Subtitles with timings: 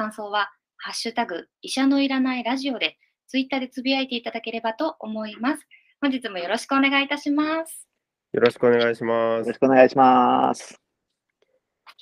[0.00, 2.96] 感想はハッシュタグ医者のいらないラジオで
[3.28, 5.66] ツイッターでつぶやいていただければと思います。
[6.00, 7.86] 本日もよろしくお願いいたします。
[8.32, 9.46] よろしくお願いします。
[9.46, 10.80] よろしくお願いします。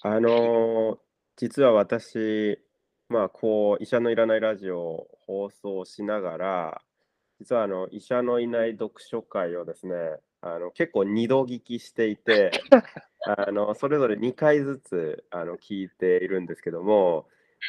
[0.03, 0.99] あのー
[1.39, 2.61] 実は私
[3.09, 6.81] まあこう医者のいらないラジオを放送しながら
[7.41, 9.95] 実はあの医者のいない読書会をですね
[10.41, 12.53] あの結構二度聞きしていて
[13.27, 17.27] あのそれぞれ2回ずつあの聞いているんですけども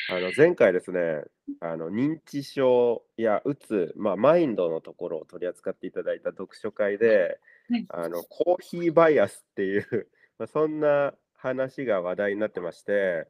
[0.10, 1.24] あの前回ですね
[1.62, 7.86] あの認知症やうつ、まあ、マインドのところを取り扱っていただいた読書会ではい。
[7.90, 10.08] あのコーヒーバイアスっていう、
[10.40, 13.28] まあ、そんな話が話題になってまして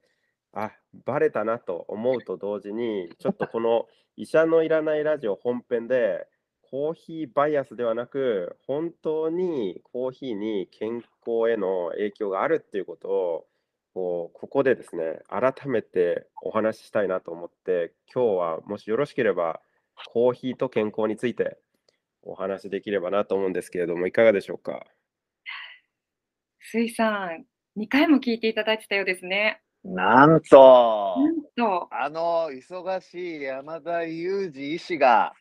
[0.54, 0.72] あ
[1.06, 6.28] バレたなと思うと同時にちょっとこの医者のいらないラジオ本編で
[6.64, 13.48] コーヒーバイアスではなく本当にコーヒーに健康への影響があるっていうことを
[14.00, 19.60] こうここでですね改めてお話ししたいなと思って今日はもしよろしければ
[20.14, 21.58] コーヒーと健康について
[22.22, 24.86] お話しできればなと思うんですけれどもいかがでしょうか？
[26.72, 27.46] 水さん、
[27.78, 29.60] 2回も聞いていただいてたようですね。
[29.84, 35.34] なんと、なんと、あの忙しい山田裕二医師が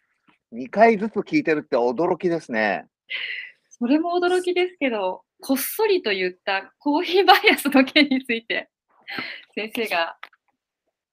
[0.53, 2.87] 2回ずつ聞いてるって驚きですね。
[3.69, 8.69] それも驚きですけど、こっそりと言ったコーヒーバイアスの件について、
[9.55, 10.17] 先生が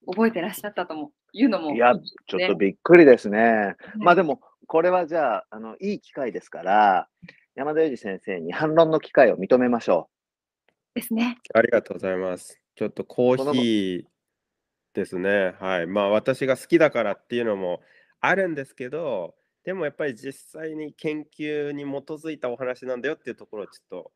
[0.08, 3.40] 覚えてらっしゃったともいうのもいや、いちょっとびっくりですね。
[3.40, 7.08] ねまあでも、これはじゃあ、あのいい機会ですから、
[7.56, 10.10] 山田裕二先生に反論の機会を認めましょ
[10.94, 11.38] ですね。
[11.54, 12.60] ありがとうございます。
[12.76, 14.04] ちょっとコーヒー
[14.94, 15.56] ですね。
[15.60, 15.88] はい。
[15.88, 17.82] まあ私が好きだからっていうのも
[18.22, 24.12] あるんですけど、でもやっぱり実際に研究に基づいたお話なんだよっていうところをちょっと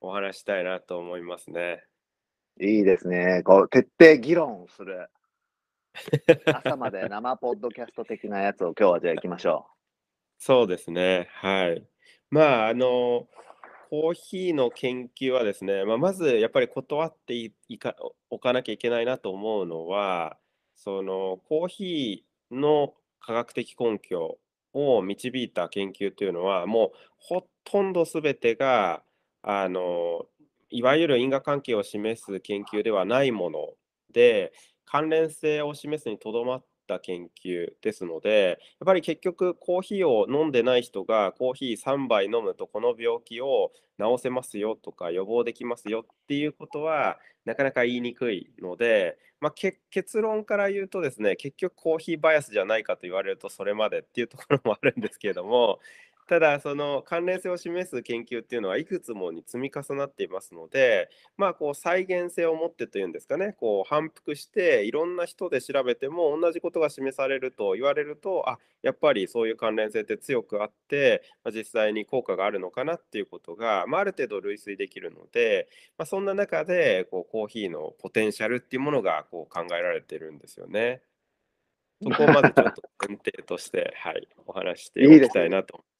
[0.00, 1.84] お話したいなと思いますね。
[2.58, 2.64] う。
[2.64, 3.42] いいですね。
[3.44, 5.08] こう徹底議論する。
[6.46, 9.66] 朝まで生ポッドキャスト的なやつを今日はじゃあ行きましょ
[10.38, 11.28] そうですね。
[11.32, 11.86] はい。
[12.30, 13.28] まあ、あの、
[13.90, 17.94] コーヒーの研究はですね、まあ、まずやっぱり断っていいか
[18.30, 20.38] おかなきゃいけないなと思うのは、
[20.74, 24.38] そのコーヒーの科学的根拠
[24.74, 29.02] を導いた研究というのは、もうほとんど全てが、
[29.42, 30.26] あの、
[30.70, 33.74] いわゆる因果関係を示す研究ではないもの
[34.12, 34.52] で、
[34.84, 49.54] 関連性を示すにとどまった研究ですので、やっぱり結局コーヒーを飲んでない人がコーヒー3杯飲むとこの病気を治せますよとか予防できますよっていうことはなかなか言いにくいので、まあ、
[49.90, 55.78] 結論から言うとですね結局コーヒーバイアスじゃないかと言われるとそれまでっていうところもあるんですけれども
[56.26, 75.68] ただその関連性を示す研究っていうのはいくつもに積み重なっていますのでまあこう再現性を持ってというんですかねこう反復していろんな人で調べても同じことが示されると言われるとあやっぱりそういう関連性って強くあって、まあ、実際に効果があるのかなっていうことが、まあ、ある程度類推できるので、
[75.98, 81.02] まあ、そんな中でこうコーヒーのポテンシャルっていうものがこう考えられてるんですよね。
[82.02, 85.78] そこをまずちょっと前提として、はい、お話しておきたいなと。
[85.78, 85.93] う。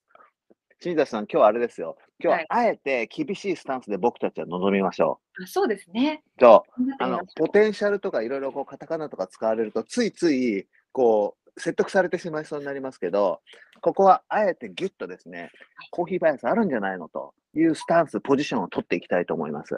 [0.84, 1.96] 新田さん、今日はあれですよ。
[2.22, 6.22] 今日ははいあえて厳しいスタンスで僕たちは臨みましょあそうですね。
[6.36, 6.40] う。
[6.40, 6.82] そう。
[6.98, 13.40] あのポテンシャルとかいろいろこうカタカナとか使われるとついついこう説得されてしまいそうになりますけど
[13.80, 15.52] ここはあえてギュッとですね
[15.90, 19.74] コーヒーバイアスあるんじゃないのというスタンスポジションを取っていきたいと思います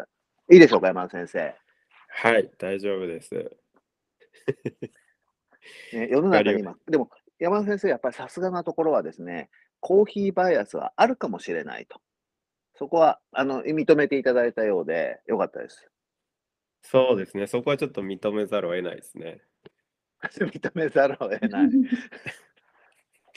[0.51, 1.55] いいでしょうか山田先生、
[2.09, 3.33] はい、大丈夫です。
[5.93, 9.51] ね、世の中に今でも山田先生やっぱりさすがなところはですね
[9.81, 12.01] コーヒーバイアスはあるかもしれないと。
[12.79, 15.89] そこはあの認めていただいたようでよかったです。
[16.83, 19.41] そうですね、そこはちょっと認めざるを得ないですね。
[20.23, 21.71] 認めざるを得ない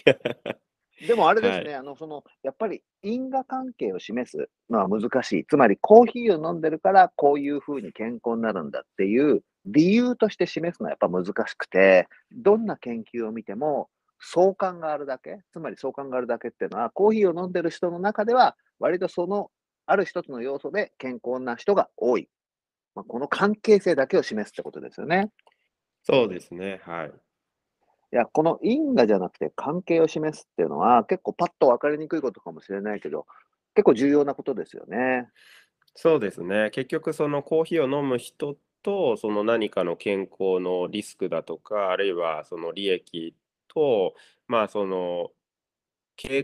[1.08, 5.46] でもあれですね、あのそのやっぱり因果関係を示すのは難しい。
[5.46, 19.52] つまりコーヒーを飲んでるからこういうふうに健康になるんだっていう理由として示すのはやっぱ難しくて、どんな研究を見ても相関があるだけ、つまり相関があるだけっていうのは、コーヒーを飲んでる人の中では、割とその
[19.86, 22.30] ある一つの要素で健康な人が多い。
[22.96, 25.32] まあ、この関係性だけを示すってことですよね。
[26.04, 27.12] そうですね、はい。
[28.12, 33.28] いや、この因果じゃなくて関係を示すっていうのは、結構パッと分かりにくいことかもしれないけど、
[33.76, 35.30] 結構重要なことですよね。
[35.96, 36.70] そうですね。
[36.72, 43.36] 結局そのコーヒーを飲む人と、その何かの健康のリスクだとか、あるいはその利益
[43.68, 44.16] と、
[44.48, 45.32] まあその、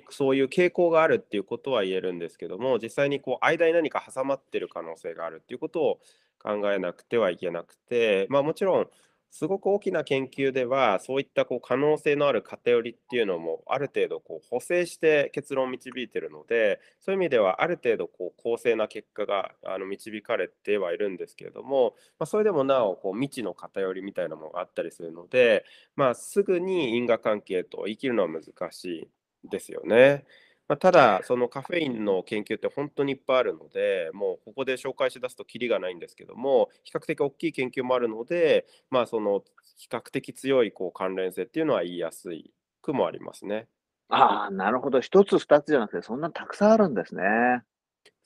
[0.10, 6.00] そういう傾向があるっていうことは言えるんですけども、実際にこう間に何か挟まってる可能性があるっていうことを
[6.42, 8.88] 考えなくてはいけなくて、まあもちろん
[9.38, 25.66] すごく大きな研究では、そういったこう可能性のある偏りっていうのも、ある程度こう補正して結論を導いているので、そういう意味ではある程度こう公正な結果があの導かれてはいるんですけれども、まあ、それでもなおこう未知の偏りみたいなものがあったりするので、
[25.98, 30.24] まあ、すぐに因果関係と言い切るのは難しいですよね。
[30.68, 39.44] まあ、ただ、そのカフェインの研究って本当にいっぱいあるので、もうここで紹介しだすときりがないんですけども、比較的大きい研究もあるので、まあ、その
[39.78, 42.52] 比較的強いこう関連性っていうのは言いやすい
[42.82, 43.68] くもありますね。
[44.10, 45.02] ああ、なるほど。
[45.02, 47.24] 一つ二つじゃなくて、そんなたくさんあるんですね。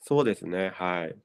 [0.00, 1.16] そうですね、はい。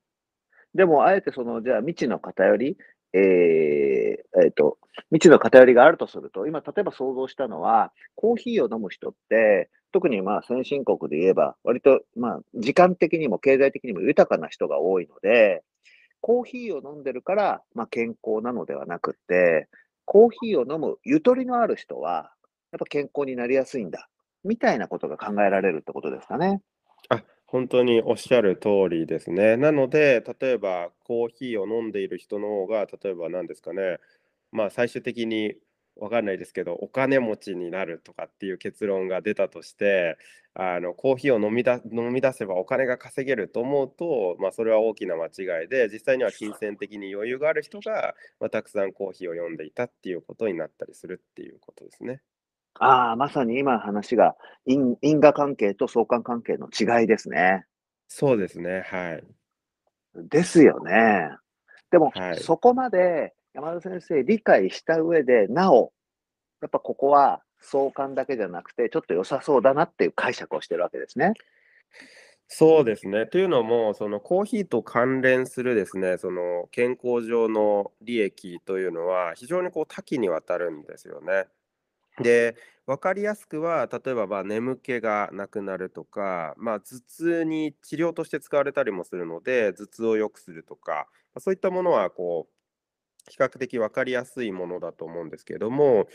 [0.73, 2.77] でも、あえてその、じゃあ未知の偏り、
[3.15, 4.77] えーえっと、
[5.09, 15.63] 未知の偏りがあるとすると、今、例えば想像したのは、コーヒーを飲む人って、特にまあ先進国で言えば、割とまあ時間的にも経済的にも豊かな人が多いので、
[16.19, 19.69] コーヒーを飲んでるからまあ健康なのではなくて、
[20.03, 22.33] コーヒーを飲むゆとりのある人は、
[22.73, 24.09] やっぱ健康になりやすいんだ、
[24.43, 26.61] みたいなことが考えられるってことですかね。
[27.07, 29.57] あ、本当におっしゃる通りですね。
[29.57, 33.99] なので、例えばコーヒーを飲んでいる人の方が、例えば何ですかね、
[34.51, 35.55] まあ、最終的に
[35.97, 40.17] わかんないですけど、お金持ちになるとかっていう結論が出たとして、
[40.57, 52.21] あのコーヒーを飲みだ飲み出せばお金が稼げると思うと、まあ、それは大きな間違いで、実際には金銭的に余裕がある人が、まあ、たくさんコーヒーを飲んでいたっていうことになったりするっていうことですね。
[52.79, 54.35] ああ、まさに今話が
[54.65, 57.65] 因因果関係と相関関係の違いですね。
[58.07, 59.23] そうですね、はい。
[60.15, 61.29] ですよね。
[61.91, 62.37] でも、はい。
[62.37, 65.93] そこまで山田先生理解した上で、なお、
[66.61, 71.33] やっぱここは相関だけじゃなくて、ちょっと良さそうだなっていう解釈をしてるわけですね。
[72.47, 73.25] そうですね。
[73.25, 81.45] というのも、そのコーヒーと関連するですね、その健康上の利益というのは、非常にこう多岐にわたるんですよね。
[82.19, 91.07] で、分かりやすくは、例えばまあ眠気がなくなるとか、まあ、頭痛に治療として使われたりもするので、頭痛を良くするとか、
[91.39, 96.07] そういったものはこう比較的分かりやすいものだと思うんですけれども、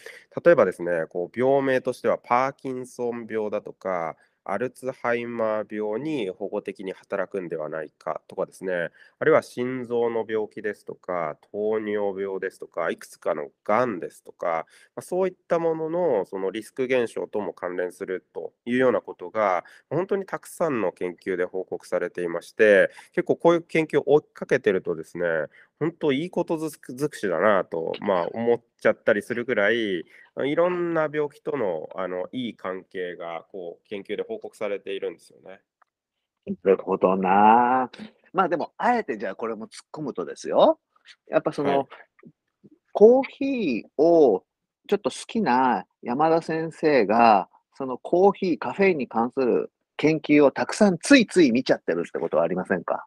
[0.45, 8.89] 例えばですね、こう病名としてはパーキンソン病だとか、アルツハイマー病に保護的に働くんではないかとかですね、
[9.19, 14.67] あるいは心臓の病気ですとか、糖尿病ですとか、いくつかのがんですとか、
[14.97, 25.25] まあ、そういったもののそのリスク減少とも関連するというようなことが、本当にたくさんの研究で報告されていまして、結構こういう研究を追いかけてるとですね、
[25.81, 30.05] 本当いいことずく尽くしだなと、まあ、思っちゃったりするぐらい、
[30.45, 35.61] いろんな病気とのあのいい関係がこう研究で報告されているんですよね。
[36.63, 37.91] なるほどな。
[38.33, 40.79] まあでも、あえてじゃあこれも突っ込むとですよ。
[41.29, 41.77] やっぱそはい。
[41.77, 41.89] の、
[42.93, 44.45] コーヒーを
[44.89, 53.07] ちょっと好きな山田先生が、そのコーヒー、カフェインに関する研究をたくさんついつい見ちゃってるってことはありませんか？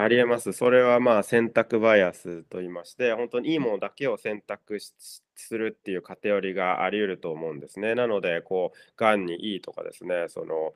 [0.00, 0.52] ありえます。
[0.52, 5.22] それはまあ選択バイアスと言いまして、本当にいいものだけを選択す
[5.58, 7.96] るっていう偏りがあり得ると思うんですね。
[7.96, 10.72] なので、こう、がんにいいとかですね、その、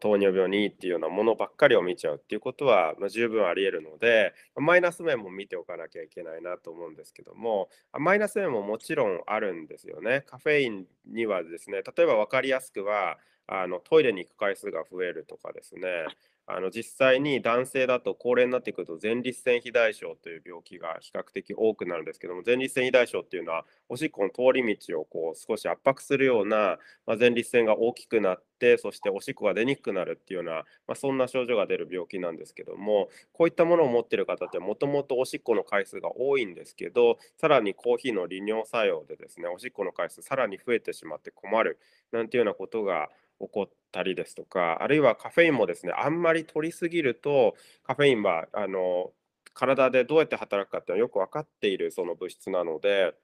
[0.00, 10.22] 糖尿病にいいっていうようなものばっかりを見ちゃうっていうことは、まあ、十分あり得るので、マイナス面も見ておかなきゃいけないなと思うんですけども、マイナス面ももちろんあるんですよね。
[10.26, 16.06] カフェインにはですね、例えば分かりやすくは、あのトイレに行く回数が増えるとかですね、
[16.46, 41.78] あの実際に男性だと高齢になってくると前立腺肥大症という病気が比較的多くなるんですけども前立腺肥大症っていうのはおしっこの通り道をこう少し圧迫するような、まあ、前立腺が大きくなってそしておしっこが出にくくなるっていうような、まあ、そんな症状が出る病気なんですけどもこういったものを持ってる方ってもともとおしっこの回数が多いんですけどさらにコーヒーの利尿作用でですねおしっこの回数さらに増えてしまって困る
[42.12, 43.08] なんていうようなことが
[43.40, 49.12] 起こったりですとか、あるいはカフェインもですね、あんまり摂りすぎると、カフェインはあの
[49.54, 53.14] 体でどうやって働くかっていうのはよく分かっているその物質なので、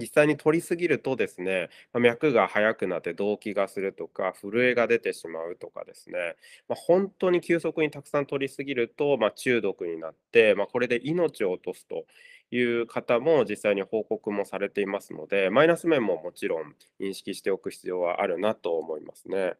[0.00, 6.36] 実際に取りすぎるとですね、脈が速くなって動悸がするとか、震えが出てしまうとかですね、
[6.68, 12.06] ま、ほんとに急速にたくさん取りすぎると、まあ、中毒になって、まあ、これで命を落とすと
[12.50, 19.54] いう方も実際に報告もされていますので、マイナス面ももちろん認識しておく必要はあるなと思いますね。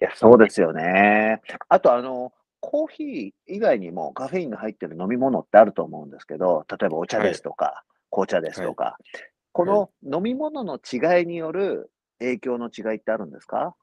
[0.00, 1.42] いや、そうですよね。
[1.68, 7.34] あとあの、コーヒー以外にもカフェインが入ってる飲み物ってあると思うんですけど、例えばお茶ではい。
[7.34, 8.68] すとか、紅茶ですはい。
[8.68, 8.96] とか、
[9.52, 9.88] こはい。
[10.02, 13.74] の飲み物の違いによる影響の違いってあるんですか？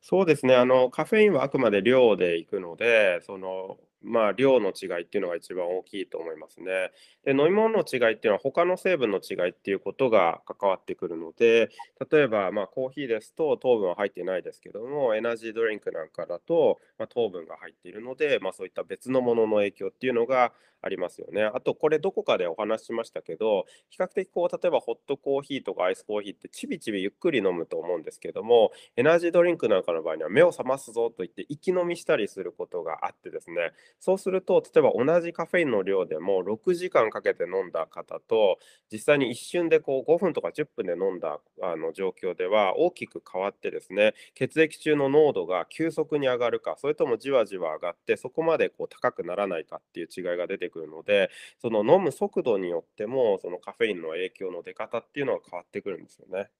[0.00, 6.90] そうですね、あの、カフェインはあくまで量でいくので、その、まあ、量の違いっていうのが一番大きいと思いますね。
[7.24, 11.70] で、飲み物の違いっていうのは他の成分の違いっていうことが関わってくるので、
[12.10, 21.44] 例えば、まあ、コーヒーですと糖分は入ってないですけども、エナジードリンクなんかだと、ま、糖分が入っているので、まあ、そういった別のものの影響っていうのがありますよね。
[21.44, 38.58] あとこれどこかでお話ししましたけど、比較的こう例えばホットコーヒーとかアイスコーヒーってちびちびゆっくり飲むと思うんですけども、エナジードリンクなんかの場合には目を覚ますぞと言って一気飲みしたりすることがあってですね、そうすると例えば同じカフェインの量でも6時間かけて飲んだ方と、
[38.90, 51.30] 実際に一瞬でこう5分とか10分で飲んだあの状況では大きく変わってですね、血液中の濃度が急速に上がるか、それともじわじわ上がってそこまでこう高くならないかっていう違いが出てくるので、
[51.60, 56.50] その飲む速度によっても、そのカフェインの影響の出方っていうのは変わってくるんですよね。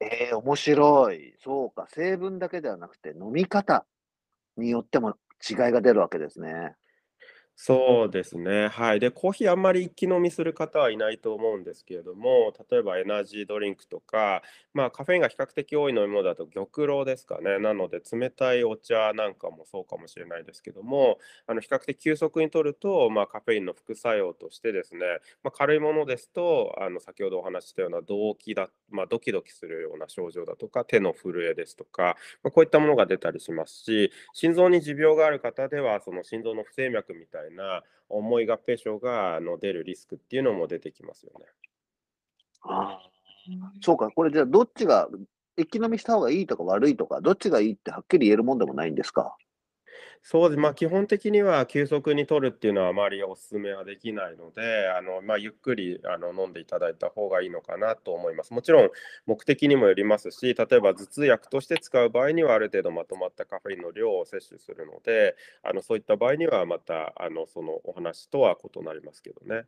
[0.00, 1.34] ええ、面白い。
[1.38, 3.86] そうか、成分だけではなくて飲み方
[4.56, 5.16] によっても
[5.48, 6.74] 違いが出るわけですね。
[7.56, 9.00] そうですね、はい。
[9.00, 14.42] で、コーヒーあんまり一気飲みする方はいないと思うんですけれども、例えばエナジードリンクとか、
[14.74, 17.58] まあ、カフェインが比較的多い飲み物だと玉露ですかね。
[17.60, 25.00] なので、冷たいお茶なんかもそうかもしれないですけども、あの、比較的急速に摂ると、まあ、カフェインの副作用としてですね、
[25.44, 41.46] まあ、軽いものですと、あの、先ほどお話ししたような動悸だまあ、ドキドキするような症状だとか、手の震えですとか、まあ、こういったものが出たりしますし、心臓に持病がある方では、その心臓の不整脈みたいなな重い合併症がの出るリスクっていうのも出てきますよね。
[42.62, 43.10] ああ、
[43.80, 45.08] そうか、これじゃあどっちが
[45.56, 49.36] 一気飲みした方がいいとか悪いとか、どっちがいいってはっきり言えるもんでもないんですか？
[50.24, 58.54] そうです、まあ、基本的には急速に摂るっていうのはあまりお勧めはできないので、あの、まあ、ゆっくりあの飲んでいただいた方がいいのかなと思います。
[58.54, 58.90] もちろん
[59.26, 69.64] 目的にもよりますし、例えば頭痛薬として使う場合にはある程度まとまったカフェインの量を摂取するので、あの、そういった場合にはまたあの、そのお話とは異なりますけどね。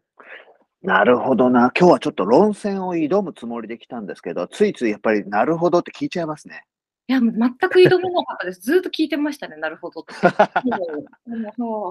[0.83, 1.73] なるほどな。
[1.77, 6.65] 今日はちょっと論戦を挑むつもりで来たんですけど、ついついやっぱりなるほどって聞いちゃいますね。
[7.09, 8.61] いや、全く挑めなかったです。
[8.63, 10.15] ずっと聞いてましたね、なるほどって。
[10.65, 11.91] も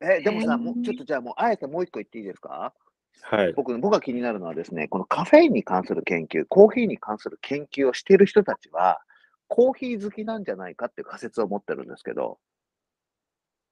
[0.00, 0.04] う。
[0.04, 0.30] え、で。
[0.30, 2.74] もさ、もうちょっとじゃあもうあえてもう一個言っていいですか？
[3.22, 3.52] はい。
[3.52, 9.00] 僕僕が気になるのはですね、このカフェインに関する研究、コーヒーに関する研究をしている人たちは、
[9.48, 12.38] コーヒー好きなんじゃないかっていう仮説を持ってるんですけど。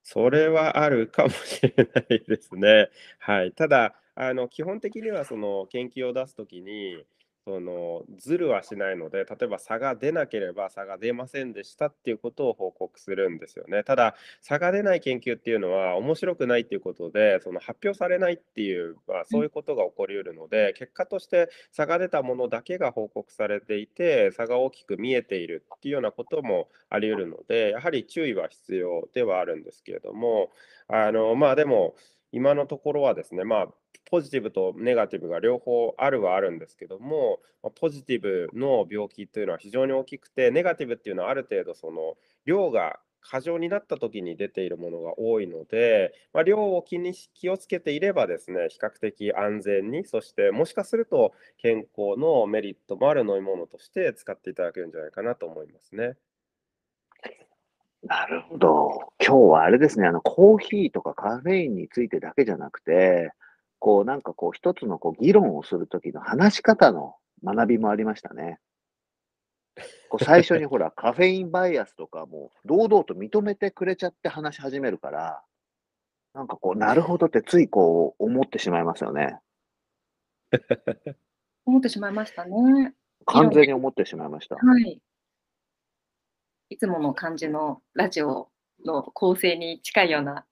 [0.05, 2.89] それはあるかもしれないですね。
[3.19, 3.53] はい。
[3.53, 7.05] ただ、あの、基本的にはその研究を出すときに、
[7.49, 13.85] その、ズルはしないので、例えば差が出なければ差が出ませんでしたっていうことを報告するんですよね。
[13.85, 19.25] ただ、差が出ない研究っていうのは面白くないっていうことで、その発表されないっていう、まあ、うん。
[19.25, 30.51] そういうことが起こり得るので、結果として差が出たものだけが報告されていて、差が大きく見えているっていうようなこともあり得るので、やはり注意は必要ではあるんですけれども、
[30.87, 31.95] あの、まあ、でも、
[32.31, 33.69] 今のところはですね、まあ、
[34.11, 56.17] ポジティブとネガティブが両方あるはあるんですけども、ま、ポジティブの病気というのは非常に大きくて、ネガティブっていうのはある程度その量が過剰になった時に出ているものが多いので、ま、量を気にし気をつけていればですね、比較的安全に、そしてもしかすると健康のメリットもある飲み物として使っていただけるんじゃないかなと思いますね。
[58.03, 59.13] なるほど。
[59.25, 63.33] 今日はあれですね、あの、コーヒーとかカフェインについてだけじゃなくて、
[63.79, 68.59] こうなんかこう一つのこう議論をする時の話し方の学びもありましたね。
[70.09, 75.43] こう最初にほら、カフェインバイアスとかも堂々と認めてくれちゃって話し始めるから、
[76.35, 79.39] なんかこう、なるほどってついこう思ってしまいますよね。
[81.67, 82.95] 思ってしまいましたね。
[83.27, 84.57] 完全に思ってしまいました。
[84.57, 85.01] はい。
[86.71, 88.51] いつもの感じのラジオ
[88.85, 90.47] の構成に近いような、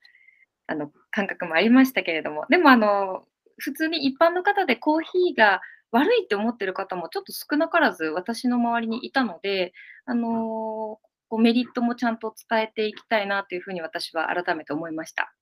[0.67, 3.25] あの、感覚もありましたけれども、でもあの、
[3.59, 9.73] 普通に一般の方でコーヒーが悪いって思ってる方もちょっと少なからず私の周りにいたので、
[10.05, 15.33] あの、こうメリットもちゃんと伝えていきたいなという風に私は改めて思いました。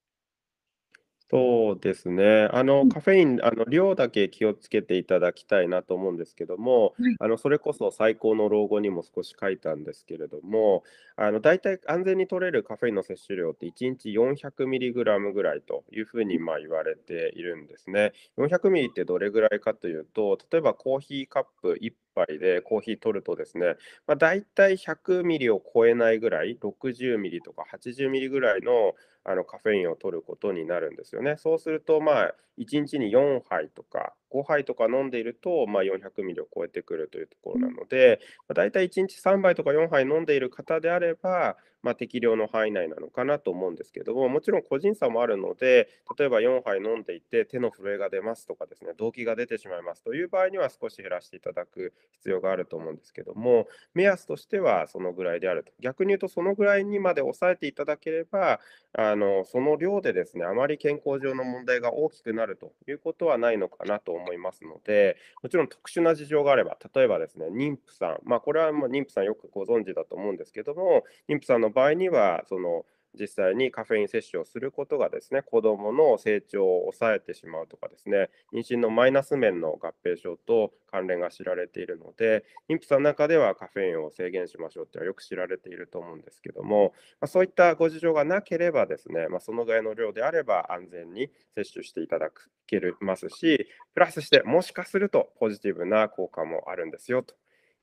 [1.30, 2.48] そうですね。
[2.52, 2.94] あの、うん。
[2.94, 7.18] カフェイン、あの、量だけ気をつけていただきたいなと思うんですけども、はい。
[7.18, 10.84] あの、それこそ最高の老後にも少し書いたんですけれども、
[11.16, 18.12] あの、大体安全に取れるカフェインの摂取量って1日400ミリグラムぐらいというふうに、まあ、言われているんですね。
[18.36, 28.94] 400ミリってどれぐらいかというと、例えばコーヒーカップ1杯でコーヒー取るとですね、まあ、大体100ミリを超えないぐらい、60ミリとか80ミリぐらいの
[29.26, 31.36] あのカフェインを取ることになるんですよね。
[31.38, 55.72] そうすると、まあ、1日に4杯とか5杯とか飲んでいると、まあ、400ミリを超えてくるというところなので、まあ、大体1日3杯とか4杯飲んでいる方であれば、まあ、適量の範囲内なのかなと思うんですけども、もちろん個人差もあるので、例えば4杯飲んでいて手の震えが出ますとかですね、動悸が出てしまいますという場合には少し減らしていただく必要があると思うんですけども、目安としてはそのぐらいであると。
[55.78, 58.60] 逆に言うと、そのぐらいにまで抑えていただければ、
[58.94, 72.84] あのその量でですね、あまり健康上の問題が大きくなるということはないのかなと思いますので、もちろん特殊な事情があれば、例えばですね、妊婦さん、まあ、これはま妊婦さんよくご存知だと思うんですけども、妊婦さんの場合には、その
[73.18, 92.30] 実際にカフェイン摂取をすることがですね、子どもの成長を抑えてしまうとかですね、妊娠のマイナス面の合併症と関連が知られているので、妊婦さんの中ではカフェインを制限しましょうっていうのはよく知られていると思うんですけども、まあ、そういったご事情がなければですね、まあ、そのぐらいの量であれば安全に摂取していただ
[92.66, 97.34] けますし、プラスしてもしかするとポジティブな効果もあるんですよと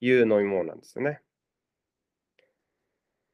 [0.01, 1.21] いう飲み物なんですよね。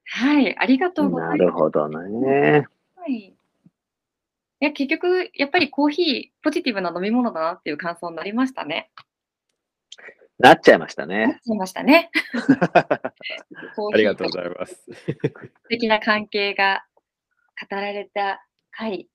[0.09, 1.39] はい、ありがとうございます。
[1.39, 2.65] なるほどね。
[2.95, 3.37] はい。
[4.59, 8.91] いや、結局、やっぱりコーヒー、ポジティブな飲み物だなっていう感想になりましたね。
[10.39, 11.41] なっちゃいましたなっね。
[11.43, 12.09] ちゃいましたね。
[13.93, 14.85] ありがとうございます。
[14.85, 16.85] 素敵な関係が
[17.69, 19.09] 語られた回、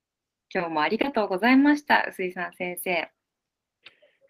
[0.53, 3.11] 今日もありがとうございました、臼井さん先生。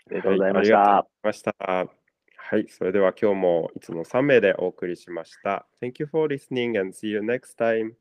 [0.07, 1.23] ありがとうございまはい、したありがとうござい。
[1.23, 2.02] ました。
[2.53, 5.65] はい、それでは今日もいつも3名でお送りしました。
[5.81, 7.93] Thank you for listening and see you next time.